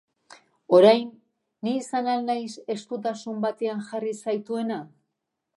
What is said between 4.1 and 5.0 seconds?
zaituena?